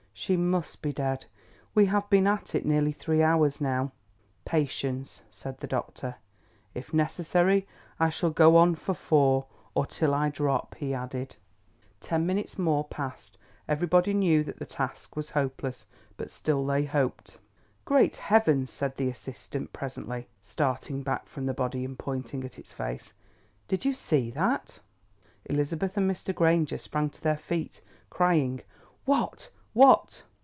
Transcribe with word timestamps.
"She 0.13 0.37
must 0.37 0.83
be 0.83 0.93
dead; 0.93 1.25
we 1.73 1.87
have 1.87 2.07
been 2.11 2.27
at 2.27 2.53
it 2.53 2.63
nearly 2.63 2.91
three 2.91 3.23
hours 3.23 3.59
now." 3.59 3.91
"Patience," 4.45 5.23
said 5.31 5.57
the 5.59 5.65
doctor. 5.65 6.15
"If 6.75 6.93
necessary 6.93 7.65
I 7.99 8.09
shall 8.09 8.29
go 8.29 8.55
on 8.57 8.75
for 8.75 8.93
four—or 8.93 9.85
till 9.87 10.13
I 10.13 10.29
drop," 10.29 10.75
he 10.75 10.93
added. 10.93 11.35
Ten 11.99 12.27
minutes 12.27 12.59
more 12.59 12.83
passed. 12.83 13.39
Everybody 13.67 14.13
knew 14.13 14.43
that 14.43 14.59
the 14.59 14.65
task 14.65 15.15
was 15.15 15.31
hopeless, 15.31 15.87
but 16.17 16.29
still 16.29 16.63
they 16.67 16.83
hoped. 16.85 17.39
"Great 17.83 18.17
Heavens!" 18.17 18.69
said 18.69 18.95
the 18.97 19.09
assistant 19.09 19.73
presently, 19.73 20.27
starting 20.39 21.01
back 21.01 21.29
from 21.29 21.47
the 21.47 21.53
body 21.55 21.83
and 21.83 21.97
pointing 21.97 22.43
at 22.43 22.59
its 22.59 22.73
face. 22.73 23.11
"Did 23.67 23.85
you 23.85 23.93
see 23.95 24.29
that?" 24.31 24.81
Elizabeth 25.45 25.97
and 25.97 26.11
Mr. 26.11 26.35
Granger 26.35 26.77
sprang 26.77 27.09
to 27.11 27.21
their 27.21 27.37
feet, 27.39 27.81
crying, 28.11 28.61
"What, 29.05 29.49
what?" 29.73 30.21